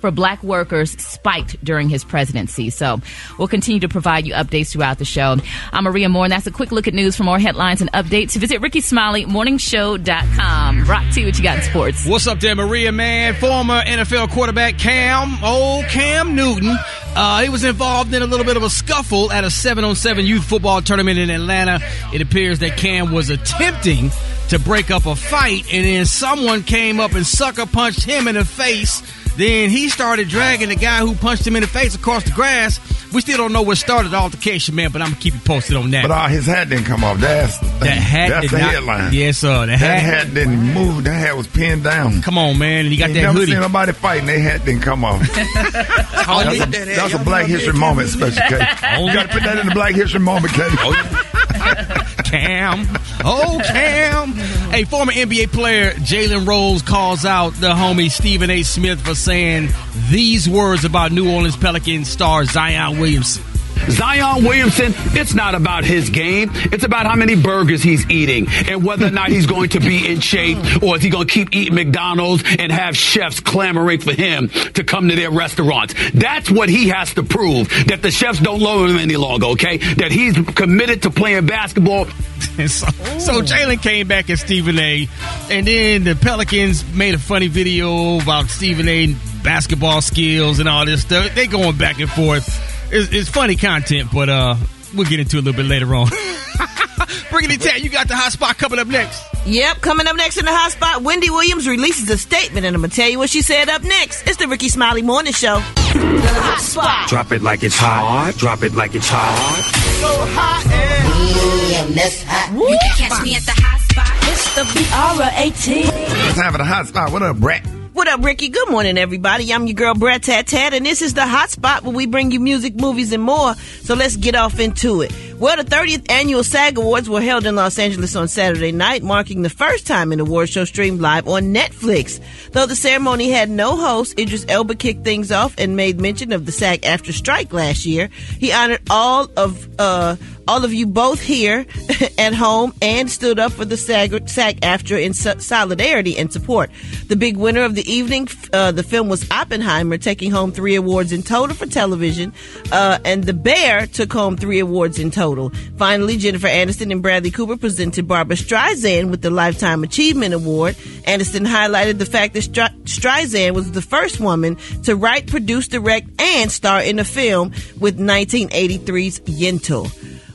for 0.00 0.10
black 0.10 0.42
workers 0.42 0.92
spiked 0.92 1.62
during 1.64 1.88
his 1.88 2.04
presidency. 2.04 2.70
So 2.70 3.00
we'll 3.38 3.48
continue 3.48 3.80
to 3.80 3.88
provide 3.88 4.26
you 4.26 4.34
updates 4.34 4.72
throughout 4.72 4.98
the 4.98 5.04
show. 5.04 5.36
I'm 5.72 5.84
Maria 5.84 6.08
More, 6.08 6.24
and 6.24 6.32
that's 6.32 6.46
a 6.46 6.50
quick 6.50 6.72
look 6.72 6.88
at 6.88 6.94
news. 6.94 7.16
For 7.16 7.24
more 7.24 7.38
headlines 7.38 7.80
and 7.80 7.92
updates, 7.92 8.36
visit 8.36 8.60
Rickey 8.60 8.80
Smiley, 8.80 9.24
morningshow.com. 9.26 10.84
Rock 10.84 11.04
T, 11.12 11.24
what 11.24 11.36
you 11.36 11.42
got 11.42 11.58
in 11.58 11.62
sports? 11.62 12.06
What's 12.06 12.26
up 12.26 12.40
there, 12.40 12.54
Maria, 12.54 12.92
man? 12.92 13.34
Former 13.34 13.80
NFL 13.82 14.30
quarterback 14.30 14.78
Cam, 14.78 15.42
old 15.44 15.84
Cam 15.86 16.34
Newton. 16.34 16.76
Uh, 17.14 17.42
he 17.42 17.48
was 17.48 17.64
involved 17.64 18.14
in 18.14 18.22
a 18.22 18.26
little 18.26 18.46
bit 18.46 18.56
of 18.56 18.62
a 18.62 18.70
scuffle 18.70 19.32
at 19.32 19.44
a 19.44 19.50
7 19.50 19.82
on 19.82 19.96
7 19.96 20.24
youth 20.24 20.44
football 20.44 20.80
tournament 20.80 21.18
in 21.18 21.28
Atlanta. 21.28 21.80
It 22.14 22.22
appears 22.22 22.60
that 22.60 22.76
Cam 22.76 23.12
was 23.12 23.30
attempting 23.30 24.10
to 24.48 24.58
break 24.58 24.90
up 24.90 25.06
a 25.06 25.14
fight, 25.14 25.72
and 25.72 25.84
then 25.84 26.06
someone 26.06 26.62
came 26.62 26.98
up 26.98 27.12
and 27.14 27.26
sucker 27.26 27.66
punched 27.66 28.04
him 28.04 28.26
in 28.26 28.34
the 28.34 28.44
face. 28.44 29.02
Then 29.36 29.70
he 29.70 29.88
started 29.88 30.28
dragging 30.28 30.68
the 30.68 30.76
guy 30.76 30.98
who 30.98 31.14
punched 31.14 31.46
him 31.46 31.56
in 31.56 31.62
the 31.62 31.68
face 31.68 31.94
across 31.94 32.24
the 32.24 32.32
grass. 32.32 32.78
We 33.12 33.20
still 33.22 33.38
don't 33.38 33.52
know 33.52 33.62
what 33.62 33.76
started 33.76 34.10
the 34.10 34.16
altercation, 34.18 34.76
man, 34.76 34.92
but 34.92 35.02
I'm 35.02 35.08
gonna 35.08 35.20
keep 35.20 35.34
you 35.34 35.40
posted 35.40 35.76
on 35.76 35.90
that. 35.90 36.02
But 36.02 36.12
uh, 36.12 36.28
his 36.28 36.46
hat 36.46 36.68
didn't 36.68 36.84
come 36.84 37.02
off. 37.02 37.18
That's 37.18 37.58
the 37.58 37.66
thing. 37.66 37.80
that 37.80 37.88
hat 37.90 38.28
That's 38.30 38.42
did 38.42 38.50
the 38.50 38.58
not, 38.58 38.70
headline. 38.72 39.12
Yes, 39.12 39.38
sir. 39.38 39.60
The 39.62 39.66
That 39.72 39.78
hat. 39.78 40.00
hat 40.26 40.34
didn't 40.34 40.58
move. 40.74 41.02
That 41.04 41.14
hat 41.18 41.36
was 41.36 41.48
pinned 41.48 41.82
down. 41.82 42.22
Come 42.22 42.38
on, 42.38 42.56
man. 42.58 42.80
And 42.84 42.88
he 42.88 42.96
got 42.96 43.06
Ain't 43.06 43.14
that 43.14 43.22
never 43.22 43.38
hoodie. 43.38 43.52
seen 43.52 43.60
nobody 43.60 43.92
fighting. 43.92 44.26
Their 44.26 44.38
hat 44.40 44.64
didn't 44.64 44.82
come 44.82 45.04
off. 45.04 45.20
Oh, 46.32 46.44
That's 46.44 46.60
a, 46.60 46.84
that's 46.84 47.14
a 47.14 47.18
Black 47.18 47.46
History 47.46 47.72
moment, 47.72 48.08
special 48.08 48.40
K. 48.48 48.54
You 49.00 49.12
got 49.12 49.24
to 49.26 49.28
put 49.32 49.42
that 49.42 49.58
in 49.58 49.66
the 49.66 49.72
Black 49.74 49.94
History 49.96 50.20
moment, 50.20 50.52
K. 50.54 50.62
Cam. 52.30 52.86
Oh, 53.24 53.60
Cam. 53.66 54.34
A 54.72 54.84
former 54.84 55.12
NBA 55.12 55.52
player, 55.52 55.90
Jalen 55.90 56.46
Rose, 56.46 56.80
calls 56.80 57.24
out 57.24 57.50
the 57.54 57.70
homie 57.70 58.08
Stephen 58.08 58.50
A. 58.50 58.62
Smith 58.62 59.04
for 59.04 59.16
saying 59.16 59.70
these 60.10 60.48
words 60.48 60.84
about 60.84 61.10
New 61.10 61.28
Orleans 61.28 61.56
Pelicans 61.56 62.08
star 62.08 62.44
Zion 62.44 63.00
Williamson. 63.00 63.42
Zion 63.88 64.44
Williamson, 64.44 64.92
it's 65.16 65.34
not 65.34 65.54
about 65.54 65.84
his 65.84 66.10
game. 66.10 66.50
It's 66.54 66.84
about 66.84 67.06
how 67.06 67.16
many 67.16 67.34
burgers 67.34 67.82
he's 67.82 68.08
eating 68.10 68.46
and 68.68 68.84
whether 68.84 69.06
or 69.06 69.10
not 69.10 69.30
he's 69.30 69.46
going 69.46 69.70
to 69.70 69.80
be 69.80 70.06
in 70.10 70.20
shape 70.20 70.58
or 70.82 70.96
is 70.96 71.02
he 71.02 71.10
going 71.10 71.26
to 71.26 71.32
keep 71.32 71.54
eating 71.54 71.74
McDonald's 71.74 72.42
and 72.58 72.70
have 72.70 72.96
chefs 72.96 73.40
clamoring 73.40 74.00
for 74.00 74.12
him 74.12 74.48
to 74.74 74.84
come 74.84 75.08
to 75.08 75.16
their 75.16 75.30
restaurants. 75.30 75.94
That's 76.12 76.50
what 76.50 76.68
he 76.68 76.88
has 76.88 77.14
to 77.14 77.22
prove 77.22 77.68
that 77.86 78.00
the 78.02 78.10
chefs 78.10 78.40
don't 78.40 78.60
love 78.60 78.90
him 78.90 78.96
any 78.96 79.16
longer, 79.16 79.46
okay? 79.48 79.78
That 79.78 80.12
he's 80.12 80.36
committed 80.54 81.02
to 81.02 81.10
playing 81.10 81.46
basketball. 81.46 82.06
So, 82.60 82.86
so 83.18 83.42
Jalen 83.42 83.82
came 83.82 84.08
back 84.08 84.28
at 84.28 84.38
Stephen 84.38 84.78
A. 84.78 85.08
And 85.50 85.66
then 85.66 86.04
the 86.04 86.14
Pelicans 86.14 86.84
made 86.94 87.14
a 87.14 87.18
funny 87.18 87.48
video 87.48 88.18
about 88.20 88.48
Stephen 88.48 88.88
A. 88.88 89.14
basketball 89.42 90.02
skills 90.02 90.58
and 90.58 90.68
all 90.68 90.84
this 90.84 91.02
stuff. 91.02 91.34
They 91.34 91.46
going 91.46 91.76
back 91.76 92.00
and 92.00 92.10
forth. 92.10 92.69
It's, 92.92 93.12
it's 93.12 93.28
funny 93.28 93.56
content, 93.56 94.10
but 94.12 94.28
uh, 94.28 94.56
we'll 94.94 95.08
get 95.08 95.20
into 95.20 95.36
it 95.36 95.40
a 95.40 95.44
little 95.44 95.56
bit 95.56 95.66
later 95.66 95.94
on. 95.94 96.08
Bring 97.30 97.50
it 97.50 97.64
in, 97.64 97.82
you 97.82 97.88
got 97.88 98.08
the 98.08 98.16
hot 98.16 98.32
spot 98.32 98.58
coming 98.58 98.78
up 98.78 98.88
next. 98.88 99.24
Yep, 99.46 99.80
coming 99.80 100.06
up 100.06 100.16
next 100.16 100.36
in 100.36 100.44
the 100.44 100.52
hot 100.52 100.72
spot, 100.72 101.02
Wendy 101.02 101.30
Williams 101.30 101.66
releases 101.66 102.10
a 102.10 102.18
statement, 102.18 102.66
and 102.66 102.74
I'm 102.74 102.82
gonna 102.82 102.92
tell 102.92 103.08
you 103.08 103.18
what 103.18 103.30
she 103.30 103.42
said 103.42 103.68
up 103.68 103.82
next. 103.82 104.26
It's 104.26 104.36
the 104.36 104.48
Rickey 104.48 104.68
Smiley 104.68 105.02
Morning 105.02 105.32
Show. 105.32 105.56
The 105.56 105.62
hot 105.62 106.60
spot. 106.60 107.08
Drop 107.08 107.32
it 107.32 107.42
like 107.42 107.62
it's 107.62 107.76
hot. 107.76 108.34
Drop 108.36 108.62
it 108.62 108.74
like 108.74 108.94
it's 108.94 109.08
hot. 109.08 109.62
So 110.00 110.08
hot 110.34 110.66
and 110.66 111.70
yeah, 111.70 112.02
that's 112.02 112.22
hot. 112.22 112.52
You 112.52 112.78
can 112.78 113.08
catch 113.08 113.22
me 113.22 113.34
at 113.36 113.42
the 113.42 113.52
hot 113.52 113.80
spot. 113.80 114.10
It's 114.28 114.54
the 114.54 114.62
BR18. 114.62 115.86
Let's 116.26 116.38
have 116.38 116.54
it 116.54 116.60
a 116.60 116.64
hot 116.64 116.88
spot. 116.88 117.12
What 117.12 117.22
up, 117.22 117.38
Brett? 117.38 117.64
What 117.92 118.06
up, 118.06 118.22
Rickey? 118.22 118.50
Good 118.50 118.70
morning, 118.70 118.96
everybody. 118.96 119.52
I'm 119.52 119.66
your 119.66 119.74
girl, 119.74 119.94
Brett 119.94 120.22
Tat 120.22 120.46
Tat, 120.46 120.72
and 120.74 120.86
this 120.86 121.02
is 121.02 121.14
the 121.14 121.26
hot 121.26 121.50
spot 121.50 121.82
where 121.82 121.92
we 121.92 122.06
bring 122.06 122.30
you 122.30 122.38
music, 122.38 122.76
movies, 122.76 123.12
and 123.12 123.22
more. 123.22 123.54
So 123.82 123.94
let's 123.94 124.16
get 124.16 124.36
off 124.36 124.60
into 124.60 125.02
it. 125.02 125.12
Well, 125.40 125.56
the 125.56 125.64
30th 125.64 126.10
annual 126.10 126.44
SAG 126.44 126.76
Awards 126.76 127.08
were 127.08 127.22
held 127.22 127.46
in 127.46 127.56
Los 127.56 127.78
Angeles 127.78 128.14
on 128.14 128.28
Saturday 128.28 128.72
night, 128.72 129.02
marking 129.02 129.40
the 129.40 129.48
first 129.48 129.86
time 129.86 130.12
an 130.12 130.20
award 130.20 130.50
show 130.50 130.66
streamed 130.66 131.00
live 131.00 131.26
on 131.26 131.54
Netflix. 131.54 132.20
Though 132.52 132.66
the 132.66 132.76
ceremony 132.76 133.30
had 133.30 133.48
no 133.48 133.74
host, 133.74 134.18
Idris 134.18 134.44
Elba 134.50 134.74
kicked 134.74 135.02
things 135.02 135.32
off 135.32 135.54
and 135.56 135.76
made 135.76 135.98
mention 135.98 136.32
of 136.32 136.44
the 136.44 136.52
SAG-AFTRA 136.52 137.14
strike 137.14 137.54
last 137.54 137.86
year. 137.86 138.10
He 138.38 138.52
honored 138.52 138.82
all 138.90 139.30
of 139.34 139.66
uh, 139.80 140.16
all 140.46 140.64
of 140.64 140.74
you 140.74 140.84
both 140.84 141.20
here 141.20 141.64
at 142.18 142.34
home 142.34 142.74
and 142.82 143.10
stood 143.10 143.38
up 143.38 143.52
for 143.52 143.64
the 143.64 143.76
SAG, 143.76 144.28
SAG-AFTRA 144.28 145.02
in 145.02 145.14
so- 145.14 145.38
solidarity 145.38 146.18
and 146.18 146.30
support. 146.30 146.70
The 147.06 147.16
big 147.16 147.36
winner 147.38 147.62
of 147.62 147.76
the 147.76 147.90
evening, 147.90 148.28
uh, 148.52 148.72
the 148.72 148.82
film 148.82 149.08
was 149.08 149.30
Oppenheimer, 149.30 149.96
taking 149.96 150.32
home 150.32 150.52
three 150.52 150.74
awards 150.74 151.12
in 151.12 151.22
total 151.22 151.54
for 151.56 151.66
television, 151.66 152.34
uh, 152.72 152.98
and 153.04 153.24
The 153.24 153.32
Bear 153.32 153.86
took 153.86 154.12
home 154.12 154.36
three 154.36 154.58
awards 154.58 154.98
in 154.98 155.10
total. 155.10 155.29
Finally, 155.76 156.16
Jennifer 156.16 156.48
Aniston 156.48 156.92
and 156.92 157.02
Bradley 157.02 157.30
Cooper 157.30 157.56
presented 157.56 158.08
Barbra 158.08 158.36
Streisand 158.36 159.10
with 159.10 159.22
the 159.22 159.30
Lifetime 159.30 159.82
Achievement 159.82 160.34
Award. 160.34 160.74
Aniston 161.06 161.46
highlighted 161.46 161.98
the 161.98 162.06
fact 162.06 162.34
that 162.34 162.42
Streisand 162.84 163.54
was 163.54 163.72
the 163.72 163.82
first 163.82 164.20
woman 164.20 164.56
to 164.84 164.96
write, 164.96 165.26
produce, 165.26 165.68
direct, 165.68 166.08
and 166.20 166.50
star 166.50 166.82
in 166.82 166.98
a 166.98 167.04
film 167.04 167.52
with 167.78 167.98
1983's 167.98 169.20
Yentl. 169.20 169.90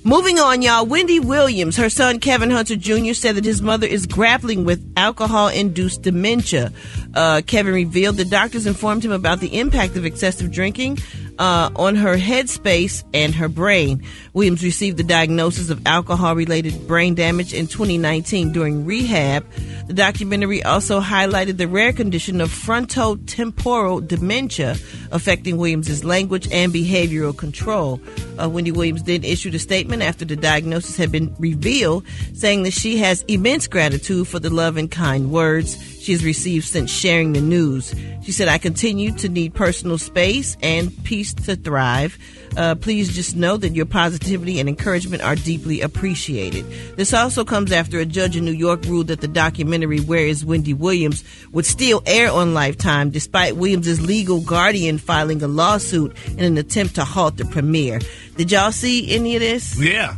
Moving 0.05 0.37
on, 0.37 0.61
y'all. 0.61 0.85
Wendy 0.85 1.19
Williams, 1.19 1.77
her 1.77 1.89
son 1.89 2.19
Kevin 2.19 2.51
Hunter 2.51 2.75
Jr. 2.75 3.13
said 3.13 3.37
that 3.37 3.43
his 3.43 3.63
mother 3.63 3.87
is 3.87 4.05
grappling 4.05 4.63
with 4.63 4.87
alcohol 4.95 5.47
induced 5.47 6.03
dementia. 6.03 6.71
Uh, 7.15 7.41
Kevin 7.43 7.73
revealed 7.73 8.17
the 8.17 8.23
doctors 8.23 8.67
informed 8.67 9.03
him 9.03 9.11
about 9.11 9.39
the 9.39 9.57
impact 9.57 9.95
of 9.95 10.05
excessive 10.05 10.51
drinking 10.51 10.99
uh, 11.39 11.70
on 11.75 11.96
her 11.96 12.15
headspace 12.18 13.04
and 13.13 13.36
her 13.36 13.48
brain. 13.48 14.04
Williams 14.34 14.63
received 14.63 14.98
the 14.98 15.04
diagnosis 15.04 15.70
of 15.70 15.86
alcohol 15.86 16.36
related 16.36 16.88
brain 16.88 17.15
damage 17.15 17.54
in 17.54 17.68
2019 17.68 18.51
during 18.51 18.86
rehab. 18.86 19.46
The 19.88 19.94
documentary 19.94 20.63
also 20.63 21.00
highlighted 21.00 21.58
the 21.58 21.68
rare 21.68 21.94
condition 21.94 22.42
of 22.42 22.50
frontotemporal 22.50 24.08
dementia 24.08 24.75
affecting 25.12 25.58
Williams' 25.58 26.04
language 26.04 26.48
and 26.51 26.74
behavioral 26.74 27.38
control. 27.38 28.01
Uh, 28.42 28.50
Wendy 28.50 28.72
Williams 28.72 29.04
then 29.04 29.24
issued 29.24 29.56
a 29.56 29.60
statement 29.60 30.01
after 30.01 30.25
the 30.25 30.36
diagnosis 30.36 30.98
had 30.98 31.12
been 31.12 31.36
revealed, 31.39 32.06
saying 32.34 32.63
that 32.63 32.74
she 32.74 32.98
has 32.98 33.24
immense 33.27 33.68
gratitude 33.68 34.27
for 34.27 34.39
the 34.39 34.50
love 34.50 34.77
and 34.77 34.92
kind 34.92 35.32
words 35.32 35.94
she 36.05 36.12
has 36.12 36.24
received 36.24 36.65
since 36.65 36.91
sharing 36.91 37.33
the 37.33 37.41
news. 37.41 37.95
She 38.21 38.31
said, 38.31 38.47
I 38.47 38.59
continue 38.59 39.12
to 39.13 39.27
need 39.27 39.55
personal 39.55 39.97
space 39.97 40.55
and 40.62 40.91
peace 41.03 41.33
to 41.33 41.55
thrive. 41.55 42.19
Uh, 42.55 42.75
please 42.75 43.13
just 43.13 43.35
know 43.35 43.57
that 43.57 43.74
your 43.74 43.88
positivity 43.88 44.59
and 44.59 44.69
encouragement 44.69 45.24
are 45.24 45.35
deeply 45.35 45.81
appreciated. 45.81 46.65
This 46.95 47.12
also 47.12 47.43
comes 47.43 47.71
after 47.71 48.00
a 48.00 48.05
judge 48.05 48.38
in 48.38 48.45
New 48.45 48.51
York 48.51 48.83
ruled 48.85 49.07
that 49.07 49.21
the 49.21 49.27
documentary 49.27 50.00
Where 50.00 50.27
is 50.27 50.45
Wendy 50.45 50.75
Williams 50.75 51.24
would 51.51 51.65
still 51.65 52.03
air 52.05 52.31
on 52.31 52.53
Lifetime 52.53 53.09
despite 53.09 53.55
Williams' 53.57 54.00
legal 54.00 54.41
guardian 54.41 55.00
filing 55.00 55.41
a 55.41 55.47
lawsuit 55.47 56.15
in 56.38 56.43
an 56.43 56.57
attempt 56.59 56.95
to 56.95 57.03
halt 57.03 57.38
the 57.38 57.45
premiere. 57.45 58.00
Did 58.38 58.51
y'all 58.51 58.71
see 58.71 59.12
any 59.13 59.35
of 59.35 59.41
this? 59.41 59.79
Yeah. 59.79 60.17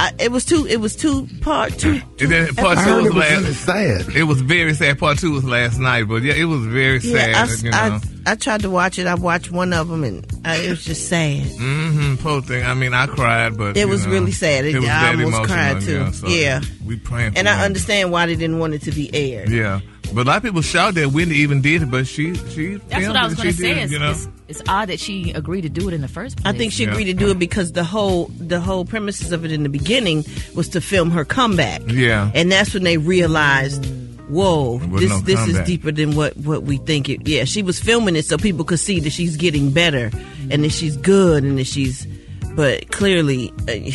I, 0.00 0.12
it 0.20 0.30
was 0.30 0.44
two. 0.44 0.64
It 0.64 0.76
was 0.76 0.94
two 0.94 1.26
part 1.40 1.76
two. 1.76 2.00
And 2.20 2.30
then 2.30 2.54
part 2.54 2.78
two 2.78 2.94
was 2.96 3.06
it 3.06 3.14
was 3.14 3.14
last. 3.14 3.40
really 3.40 3.52
sad. 3.52 4.16
It 4.16 4.22
was 4.22 4.40
very 4.40 4.72
sad. 4.74 4.96
Part 4.98 5.18
two 5.18 5.32
was 5.32 5.44
last 5.44 5.78
night, 5.80 6.04
but 6.04 6.22
yeah, 6.22 6.34
it 6.34 6.44
was 6.44 6.64
very 6.66 7.00
sad. 7.00 7.30
Yeah, 7.30 7.46
you 7.64 7.70
I, 7.72 7.88
know. 7.88 8.00
I, 8.24 8.32
I 8.32 8.34
tried 8.36 8.60
to 8.60 8.70
watch 8.70 9.00
it. 9.00 9.08
I 9.08 9.16
watched 9.16 9.50
one 9.50 9.72
of 9.72 9.88
them, 9.88 10.04
and 10.04 10.24
I, 10.44 10.58
it 10.58 10.70
was 10.70 10.84
just 10.84 11.08
sad. 11.08 11.42
Mm-hmm. 11.46 12.14
Poor 12.22 12.40
thing. 12.42 12.64
I 12.64 12.74
mean, 12.74 12.94
I 12.94 13.08
cried, 13.08 13.56
but 13.58 13.76
It 13.76 13.88
was 13.88 14.06
know, 14.06 14.12
really 14.12 14.30
sad. 14.30 14.64
It- 14.66 14.76
was 14.76 14.84
I 14.84 14.86
that 14.86 15.08
almost 15.16 15.28
emotional, 15.36 15.46
cried, 15.56 15.80
too. 15.82 15.92
Yeah, 15.98 16.10
so 16.12 16.28
Yeah. 16.28 16.60
we 16.86 16.96
praying. 16.96 17.32
For 17.32 17.38
And 17.38 17.48
I 17.48 17.64
understand 17.64 18.12
why 18.12 18.26
they 18.26 18.36
didn't 18.36 18.60
want 18.60 18.74
it 18.74 18.82
to 18.82 18.92
be 18.92 19.12
aired. 19.12 19.48
Yeah, 19.50 19.80
but 20.14 20.20
a 20.20 20.24
lot 20.30 20.36
of 20.36 20.42
people 20.44 20.62
shout 20.62 20.94
that 20.94 21.08
Wendy 21.10 21.38
even 21.38 21.60
did 21.60 21.82
it, 21.82 21.90
but 21.90 22.06
she 22.06 22.34
she. 22.50 22.74
That's 22.88 23.06
what 23.08 23.16
I 23.16 23.24
was 23.24 23.34
going 23.34 23.48
to 23.48 23.52
say. 23.54 23.74
did 23.74 23.82
it, 23.84 23.90
you 23.90 23.98
know? 23.98 24.12
it's, 24.12 24.28
it's 24.48 24.62
odd 24.68 24.88
that 24.88 24.98
she 24.98 25.32
agreed 25.32 25.62
to 25.62 25.68
do 25.68 25.88
it 25.88 25.94
in 25.94 26.00
the 26.00 26.08
first 26.08 26.38
place. 26.38 26.54
I 26.54 26.56
think 26.56 26.72
she 26.72 26.84
Yeah. 26.84 26.90
agreed 26.90 27.04
to 27.04 27.14
do 27.14 27.30
it 27.30 27.38
because 27.38 27.72
the 27.72 27.84
whole 27.84 28.30
the 28.38 28.60
whole 28.60 28.84
premises 28.84 29.30
of 29.32 29.44
it 29.44 29.52
in 29.52 29.62
the 29.62 29.68
beginning 29.68 30.24
was 30.54 30.68
to 30.70 30.80
film 30.80 31.10
her 31.10 31.24
comeback. 31.24 31.82
Yeah. 31.86 32.30
and 32.34 32.50
that's 32.50 32.72
when 32.74 32.82
they 32.84 32.96
realized, 32.96 33.84
whoa, 34.28 34.78
this 34.98 35.10
no 35.10 35.20
this 35.20 35.46
is 35.48 35.58
deeper 35.60 35.92
than 35.92 36.14
what 36.16 36.36
what 36.36 36.62
we 36.64 36.78
think 36.78 37.08
it. 37.08 37.26
Yeah, 37.28 37.44
she 37.44 37.62
was 37.62 37.78
filming 37.78 38.16
it 38.16 38.24
so 38.24 38.36
people 38.38 38.64
could 38.64 38.80
see 38.80 39.00
that 39.00 39.10
she's 39.10 39.36
getting 39.36 39.70
better 39.70 40.10
and 40.50 40.64
that 40.64 40.70
she's 40.72 40.96
good 40.96 41.44
and 41.44 41.58
that 41.58 41.66
she's. 41.66 42.06
But 42.54 42.90
clearly, 42.90 43.52
uh, 43.68 43.90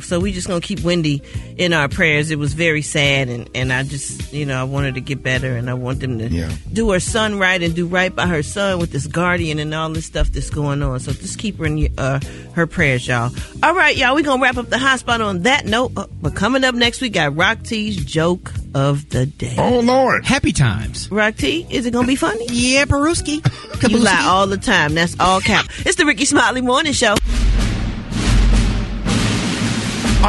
so 0.00 0.20
we 0.20 0.30
just 0.32 0.46
gonna 0.46 0.60
keep 0.60 0.80
Wendy 0.80 1.22
in 1.56 1.72
our 1.72 1.88
prayers. 1.88 2.30
It 2.30 2.38
was 2.38 2.52
very 2.54 2.82
sad, 2.82 3.28
and 3.28 3.50
and 3.54 3.72
I 3.72 3.82
just 3.82 4.32
you 4.32 4.46
know 4.46 4.60
I 4.60 4.62
wanted 4.64 4.94
to 4.94 5.00
get 5.00 5.22
better, 5.24 5.56
and 5.56 5.68
I 5.68 5.74
want 5.74 5.98
them 6.00 6.18
to 6.20 6.28
Yeah. 6.28 6.52
do 6.72 6.90
her 6.92 7.00
son 7.00 7.38
right 7.38 7.60
and 7.60 7.74
do 7.74 7.86
right 7.86 8.14
by 8.14 8.26
her 8.28 8.44
son 8.44 8.78
with 8.78 8.92
this 8.92 9.06
guardian 9.08 9.58
and 9.58 9.74
all 9.74 9.90
this 9.90 10.04
stuff 10.06 10.28
that's 10.32 10.50
going 10.50 10.82
on. 10.82 11.00
So 11.00 11.12
just 11.12 11.38
keep 11.38 11.58
her 11.58 11.66
in 11.66 11.88
uh, 11.98 12.20
her 12.52 12.66
prayers, 12.68 13.08
y'all. 13.08 13.32
All 13.62 13.74
right, 13.74 13.96
y'all, 13.96 14.14
we're 14.14 14.22
going 14.22 14.38
to 14.38 14.42
wrap 14.44 14.56
up 14.56 14.68
the 14.70 14.78
hot 14.78 15.00
spot 15.00 15.20
on 15.20 15.42
that 15.42 15.66
note. 15.66 15.92
Uh, 15.96 16.06
but 16.22 16.34
coming 16.36 16.62
up 16.62 16.74
next, 16.76 17.00
we 17.00 17.08
got 17.08 17.34
Rock 17.34 17.62
T's 17.64 17.96
joke 18.04 18.52
of 18.74 19.08
the 19.08 19.26
day. 19.26 19.54
Oh 19.58 19.80
Lord. 19.80 20.24
Happy 20.24 20.52
times. 20.52 21.10
Rock 21.10 21.36
T, 21.36 21.66
is 21.70 21.86
it 21.86 21.90
going 21.92 22.04
to 22.06 22.08
be 22.12 22.16
funny? 22.16 22.46
Yeah, 22.50 22.84
Peruski. 22.84 23.42
You 23.90 23.98
lie 23.98 24.24
all 24.26 24.46
the 24.46 24.56
time. 24.58 24.94
That's 24.94 25.16
all 25.18 25.40
cap. 25.40 25.66
It's 25.80 25.96
the 25.96 26.06
Rickey 26.06 26.24
Smiley 26.26 26.60
Morning 26.60 26.92
Show. 26.92 27.14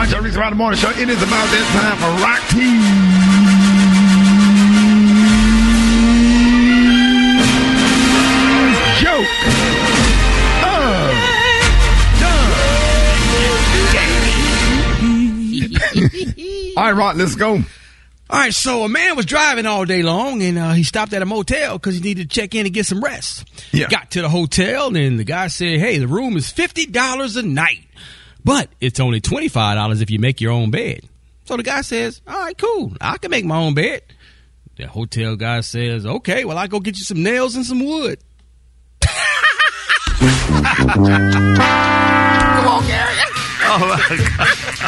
Y'all, 0.06 0.22
Reese 0.22 0.36
Around 0.38 0.52
the 0.52 0.56
Morning 0.58 0.80
Show. 0.80 0.90
It 0.92 1.10
is 1.10 1.22
about 1.22 1.48
that 1.50 1.66
time 1.74 1.98
for 1.98 2.12
Rock 2.24 2.42
Team. 2.50 3.88
The- 15.58 16.74
All 16.78 16.84
right, 16.84 16.92
Rock, 16.92 17.16
let's 17.16 17.36
go. 17.36 17.56
All 18.30 18.40
right, 18.40 18.54
so 18.54 18.84
a 18.84 18.90
man 18.90 19.16
was 19.16 19.26
driving 19.26 19.66
all 19.66 19.86
day 19.86 20.04
long 20.04 20.42
and 20.44 20.58
uh, 20.58 20.74
he 20.74 20.84
stopped 20.84 21.14
at 21.14 21.22
a 21.22 21.26
motel 21.26 21.78
because 21.78 21.96
he 21.96 22.02
needed 22.02 22.30
to 22.30 22.36
check 22.42 22.54
in 22.56 22.66
and 22.66 22.76
get 22.76 22.86
some 22.86 23.02
rest. 23.02 23.48
Yeah. 23.72 23.88
Got 23.88 24.12
to 24.12 24.22
the 24.22 24.28
hotel 24.30 24.96
and 24.96 25.18
the 25.18 25.24
guy 25.24 25.48
said, 25.48 25.80
hey, 25.80 25.98
the 25.98 26.08
room 26.08 26.36
is 26.36 26.52
$50 26.52 27.38
a 27.38 27.42
night, 27.44 27.86
but 28.48 28.70
it's 28.80 29.02
only 29.02 29.20
$25 29.20 30.02
if 30.02 30.10
you 30.10 30.20
make 30.20 30.40
your 30.40 30.54
own 30.54 30.72
bed. 30.72 31.02
So 31.44 31.58
the 31.58 31.64
guy 31.64 31.82
says, 31.82 32.22
all 32.26 32.34
right, 32.34 32.58
cool. 32.58 32.94
I 33.02 33.18
can 33.18 33.30
make 33.30 33.44
my 33.44 33.58
own 33.58 33.74
bed. 33.74 34.04
The 34.78 34.88
hotel 34.88 35.36
guy 35.36 35.60
says, 35.60 36.06
okay, 36.06 36.46
well, 36.46 36.58
I'll 36.58 36.70
go 36.70 36.80
get 36.80 36.98
you 36.98 37.04
some 37.04 37.22
nails 37.22 37.58
and 37.58 37.66
some 37.66 37.84
wood. 37.84 38.20
Oh, 43.70 43.98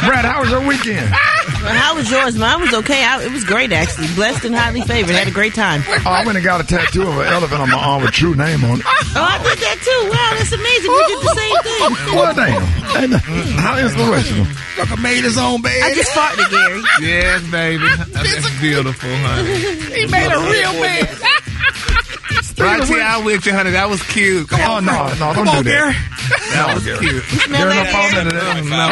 Brad, 0.06 0.24
how 0.24 0.40
was 0.40 0.50
your 0.50 0.66
weekend? 0.66 1.10
Well, 1.60 1.74
how 1.76 1.94
was 1.94 2.10
yours? 2.10 2.36
Mine 2.36 2.60
was 2.60 2.72
okay. 2.72 3.04
I, 3.04 3.22
it 3.22 3.30
was 3.32 3.44
great, 3.44 3.72
actually. 3.72 4.08
Blessed 4.14 4.44
and 4.46 4.54
highly 4.54 4.80
favored. 4.80 5.14
Had 5.14 5.28
a 5.28 5.30
great 5.30 5.52
time. 5.54 5.82
Oh, 5.86 6.02
I 6.10 6.24
went 6.24 6.36
and 6.38 6.44
got 6.44 6.60
a 6.60 6.64
tattoo 6.64 7.02
of 7.02 7.18
an 7.18 7.26
elephant 7.26 7.60
on 7.60 7.68
my 7.68 7.76
arm 7.78 8.02
with 8.02 8.12
true 8.12 8.34
name 8.34 8.64
on 8.64 8.80
it. 8.80 8.86
Oh, 8.86 9.20
I 9.20 9.36
did 9.44 9.58
that 9.60 9.76
too. 9.84 10.00
Wow, 10.08 10.32
that's 10.38 10.52
amazing. 10.56 10.90
We 10.90 11.02
did 11.12 11.20
the 11.20 11.34
same 11.36 11.58
thing. 11.60 12.16
Well, 12.16 12.34
damn. 12.34 12.62
And, 13.04 13.14
uh, 13.14 13.18
How 13.60 13.76
inspirational. 13.78 14.46
Sucker 14.76 14.96
made 15.02 15.24
his 15.24 15.36
own 15.36 15.60
bed. 15.60 15.76
I 15.82 15.92
just 15.94 16.10
farted, 16.12 16.48
Gary. 16.50 16.82
Yes, 17.02 17.42
baby. 17.50 17.84
That's 18.16 18.60
beautiful, 18.60 19.10
honey. 19.10 19.60
he 19.92 20.06
made 20.06 20.32
a 20.32 20.40
real 20.40 20.72
bed. 20.80 21.18
Right 22.60 22.82
I'm 22.90 23.24
with 23.24 23.46
you, 23.46 23.52
honey. 23.52 23.70
That 23.70 23.88
was 23.88 24.02
cute. 24.02 24.48
Come 24.48 24.60
Oh, 24.60 24.80
no, 24.80 25.08
no, 25.08 25.14
don't 25.18 25.34
Come 25.34 25.48
on, 25.48 25.64
do 25.64 25.70
Gary. 25.70 25.94
That. 26.30 26.50
That 26.50 26.74
was 26.74 26.84
cute. 26.84 27.24
Smell 27.24 27.58
Gary, 27.58 27.74
no 27.74 27.82
that, 27.82 27.92
falling 27.92 28.12
Gary? 28.14 28.26
into 28.26 28.40
that. 28.40 28.64
No. 28.70 28.90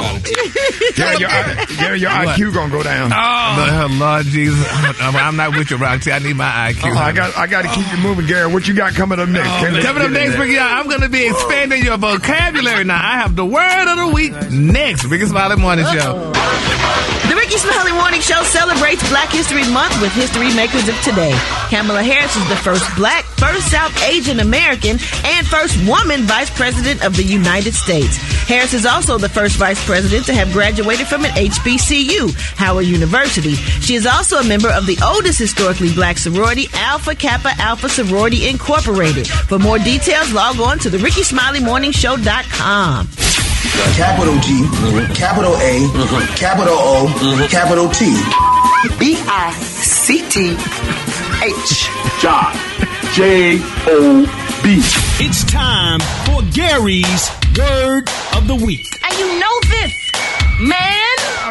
Gary, 0.99 1.17
your, 1.19 1.31
Gary, 1.79 1.99
your 2.01 2.11
What? 2.11 2.37
IQ 2.39 2.55
gonna 2.55 2.71
go 2.73 2.83
down. 2.83 3.13
Oh. 3.13 3.17
oh, 3.19 3.97
Lord 3.99 4.27
Jesus. 4.27 4.67
I'm 5.01 5.17
I'm 5.17 5.37
not 5.37 5.57
with 5.57 5.71
you, 5.71 5.77
Roxy. 5.77 6.11
I 6.13 6.19
need 6.19 6.35
my 6.37 6.73
IQ. 6.73 6.93
Oh, 6.95 6.99
I 6.99 7.13
got, 7.13 7.37
I 7.37 7.47
got 7.47 7.63
to 7.63 7.69
keep 7.69 7.91
you 7.93 7.99
moving, 7.99 8.27
Gary. 8.27 8.53
What 8.53 8.67
you 8.69 8.75
got 8.75 8.95
coming 8.95 9.19
up 9.21 9.29
next? 9.29 9.49
Oh, 9.49 9.61
Can't 9.61 9.85
Coming 9.85 10.03
up 10.05 10.11
next 10.11 10.33
there. 10.33 10.41
week, 10.41 10.57
y'all, 10.57 10.65
I'm 10.65 10.89
going 10.89 11.01
to 11.03 11.09
be 11.09 11.27
expanding 11.27 11.85
your 11.85 11.97
vocabulary 11.99 12.85
now. 12.85 12.97
I 12.97 13.19
have 13.21 13.37
the 13.37 13.45
word 13.47 13.93
of 13.93 13.97
the 14.09 14.15
week 14.15 14.33
next. 14.51 15.05
Rickey 15.05 15.27
Smiley 15.27 15.57
Morning 15.57 15.85
Show. 15.87 16.33
The 17.29 17.37
Rickey 17.37 17.59
Smiley 17.59 17.93
Morning 17.93 18.23
Show 18.23 18.43
celebrates 18.43 19.07
Black 19.11 19.31
History 19.31 19.71
Month 19.71 20.01
with 20.01 20.11
history 20.13 20.49
makers 20.57 20.89
of 20.89 20.99
today. 21.03 21.37
Kamala 21.69 22.03
Harris 22.03 22.35
is 22.35 22.49
the 22.49 22.57
first 22.57 22.85
black, 22.97 23.27
first 23.37 23.71
South 23.71 23.95
Asian 24.05 24.41
American, 24.41 24.97
and 25.25 25.47
first 25.47 25.77
woman 25.87 26.23
vice 26.23 26.49
president 26.49 27.05
of 27.05 27.15
the 27.17 27.23
United 27.23 27.75
States. 27.75 28.17
Harris 28.49 28.73
is 28.73 28.87
also 28.87 29.19
the 29.19 29.29
first 29.29 29.57
vice 29.57 29.85
president 29.85 30.25
to 30.25 30.33
have 30.33 30.51
graduated 30.55 31.07
from 31.07 31.27
an 31.27 31.33
HBCU, 31.33 32.33
Howard 32.57 32.87
University. 32.87 33.57
She 33.85 33.95
is 33.95 34.07
also 34.07 34.39
a 34.39 34.45
member 34.45 34.71
of 34.71 34.87
the 34.87 34.97
oldest 35.05 35.39
historically 35.39 35.93
black 35.93 36.17
sorority, 36.17 36.69
Alpha 36.73 37.15
Kappa 37.15 37.51
Alpha 37.59 37.91
Sorority 37.91 38.49
Incorporated. 38.49 39.29
For 39.29 39.59
more 39.59 39.79
details, 39.79 40.33
log 40.33 40.61
on 40.61 40.79
to 40.79 40.89
the 40.89 40.97
RickeySmileyMorningShow.com. 40.97 43.48
Capital 43.97 44.39
G, 44.41 44.63
capital 45.15 45.57
A, 45.57 45.89
capital 46.37 46.77
O, 46.79 47.47
capital 47.51 47.89
T. 47.89 48.07
B 48.99 49.17
I 49.27 49.53
C 49.53 50.23
T 50.29 50.57
H. 51.43 51.89
John. 52.23 52.55
J 53.15 53.59
O 53.89 54.23
B. 54.63 54.79
It's 55.21 55.43
time 55.51 55.99
for 56.25 56.43
Gary's 56.53 57.31
Word 57.59 58.09
of 58.37 58.47
the 58.47 58.55
Week. 58.55 58.87
And 59.03 59.19
you 59.19 59.41
know 59.41 59.61
this, 59.63 59.93
man. 60.07 60.08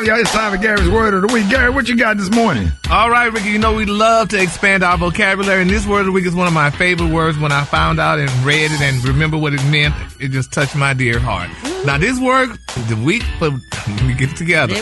Yeah, 0.08 0.20
it's 0.20 0.32
time 0.32 0.54
for 0.54 0.58
Gary's 0.58 0.90
word 0.90 1.14
of 1.16 1.24
the 1.24 1.34
week. 1.34 1.50
Gary, 1.50 1.70
what 1.70 1.90
you 1.90 1.98
got 1.98 2.16
this 2.16 2.32
morning? 2.32 2.72
All 2.90 3.10
right, 3.10 3.26
Rickey, 3.30 3.50
you 3.50 3.60
know 3.60 3.74
we 3.74 3.84
love 3.84 4.30
to 4.30 4.42
expand 4.42 4.82
our 4.82 4.98
vocabulary, 4.98 5.62
and 5.62 5.70
this 5.70 5.86
word 5.86 6.00
of 6.00 6.06
the 6.06 6.12
week 6.14 6.26
is 6.26 6.34
one 6.34 6.48
of 6.48 6.54
my 6.54 6.70
favorite 6.70 7.12
words. 7.12 7.38
When 7.38 7.52
I 7.52 7.66
found 7.66 8.00
out 8.00 8.18
and 8.18 8.30
read 8.46 8.72
it 8.72 8.80
and 8.80 9.04
remember 9.04 9.38
what 9.38 9.54
it 9.54 9.62
meant, 9.66 9.94
it 10.22 10.30
just 10.30 10.54
touched 10.54 10.78
my 10.78 10.94
dear 10.94 11.20
heart. 11.20 11.50
Now, 11.86 11.98
this 11.98 12.22
word, 12.22 12.58
the 12.88 12.96
week, 12.96 13.22
for, 13.38 13.50
let 13.50 14.04
me 14.06 14.14
get 14.14 14.32
it 14.32 14.38
together. 14.38 14.76
All 14.80 14.82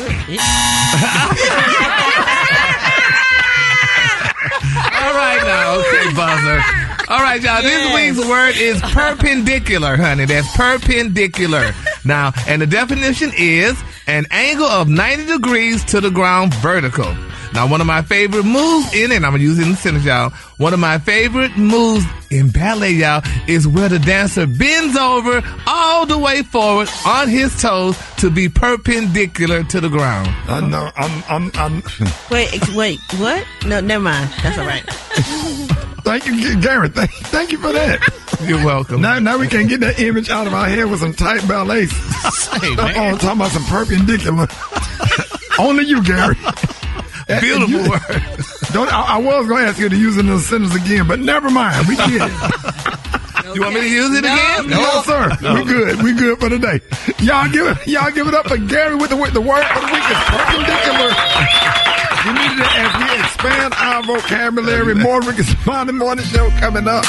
right 5.16 5.42
now, 5.44 5.80
okay, 5.80 6.14
buzzer. 6.14 6.86
All 7.08 7.22
right, 7.22 7.42
y'all. 7.42 7.64
This 7.64 7.96
week's 7.96 8.30
word 8.30 8.58
is 8.58 8.80
perpendicular, 8.82 9.98
honey. 9.98 10.26
That's 10.26 10.56
perpendicular. 10.56 11.74
Now, 12.04 12.32
and 12.48 12.62
the 12.62 12.68
definition 12.68 13.32
is 13.36 13.76
an 14.08 14.26
angle 14.32 14.66
of 14.66 14.88
90 14.88 15.26
degrees 15.26 15.84
to 15.86 16.02
the 16.02 16.12
ground 16.12 16.54
vertical. 16.56 17.14
Now, 17.54 17.68
one 17.68 17.80
of 17.80 17.88
my 17.88 18.02
favorite 18.02 18.44
moves 18.44 18.94
in 18.94 19.12
it, 19.12 19.16
and 19.16 19.26
I'm 19.26 19.32
gonna 19.32 19.44
use 19.44 19.58
it 19.60 19.64
in 19.64 19.72
the 19.72 19.78
sentence, 19.78 20.04
y'all. 20.04 20.32
One 20.58 20.74
of 20.74 20.80
my 20.80 20.98
favorite 20.98 21.56
moves 21.56 22.06
in 22.30 22.50
ballet, 22.50 22.92
y'all, 22.92 23.24
is 23.48 23.66
where 23.66 23.88
the 23.88 24.00
dancer 24.00 24.46
bends 24.46 24.98
over 24.98 25.42
all 25.66 26.06
the 26.06 26.18
way 26.18 26.42
forward 26.44 26.90
on 27.06 27.30
his 27.30 27.60
toes 27.62 27.98
to 28.18 28.30
be 28.30 28.50
perpendicular 28.50 29.64
to 29.64 29.80
the 29.80 29.90
ground. 29.90 30.28
Uh, 30.50 30.56
I 30.56 30.60
know. 30.68 30.92
I'm. 30.98 31.24
I'm. 31.30 31.52
I'm 31.56 31.84
Wait, 32.32 32.76
wait, 32.76 33.00
what? 33.18 33.46
No, 33.66 33.80
never 33.80 34.04
mind. 34.04 34.30
That's 34.44 34.58
all 34.58 34.66
right. 34.66 35.62
Thank 36.06 36.28
you, 36.28 36.62
Garrett. 36.62 36.94
Thank, 36.94 37.10
thank 37.10 37.52
you 37.52 37.58
for 37.58 37.72
that. 37.72 38.00
You're 38.48 38.64
welcome. 38.64 39.02
Now, 39.02 39.18
now 39.18 39.40
we 39.40 39.48
can 39.48 39.66
get 39.66 39.80
that 39.80 40.00
image 40.00 40.30
out 40.30 40.46
of 40.46 40.54
our 40.54 40.68
head 40.68 40.86
with 40.86 41.00
some 41.00 41.14
tight 41.14 41.46
ballets. 41.48 41.94
Hey. 42.56 42.74
Oh, 42.78 42.84
uh-uh, 42.84 43.12
I'm 43.12 43.18
talking 43.18 43.42
about 43.42 43.52
some 43.52 43.66
perpendicular. 43.66 44.48
Only 45.60 45.84
you, 45.84 46.02
Garrett. 46.02 46.38
Beautiful 47.28 47.90
word. 47.90 48.24
Don't, 48.72 48.88
I, 48.92 49.16
I 49.16 49.18
was 49.18 49.48
going 49.48 49.64
to 49.64 49.70
ask 49.70 49.78
you 49.78 49.90
to 49.90 49.98
use 49.98 50.16
it 50.16 50.22
in 50.22 50.28
the 50.28 50.40
sentence 50.40 50.74
again, 50.74 51.06
but 51.06 51.20
never 51.20 51.50
mind. 51.50 51.86
We 51.88 51.98
did. 51.98 52.22
You 53.54 53.62
want 53.62 53.76
me 53.76 53.82
to 53.82 53.90
use 53.90 54.18
it 54.18 54.24
no, 54.24 54.34
again? 54.34 54.70
No, 54.70 54.78
no 54.78 55.02
sir. 55.02 55.38
No. 55.42 55.56
We 55.56 55.66
good. 55.66 56.02
We're 56.02 56.16
good 56.16 56.40
for 56.40 56.50
today. 56.50 56.80
Y'all 57.20 57.52
give 57.52 57.68
it. 57.68 57.88
Y'all 57.88 58.12
give 58.12 58.28
it 58.28 58.34
up 58.34 58.48
for 58.48 58.58
Gary 58.58 58.96
with 58.96 59.10
the 59.10 59.18
with 59.18 59.34
the 59.34 59.42
word 59.42 59.66
for 59.66 59.80
the 59.82 59.92
week 59.92 60.04
is 60.10 60.18
perpendicular. 60.32 61.95
We 62.26 62.32
need 62.34 62.58
to, 62.58 62.66
as 62.66 62.98
we 62.98 63.20
expand 63.24 63.74
our 63.76 64.02
vocabulary, 64.02 64.96
more 64.96 65.22
Rick 65.22 65.38
Monday 65.66 65.94
Morning 65.94 66.26
Show 66.26 66.50
coming 66.60 66.88
up. 66.88 67.06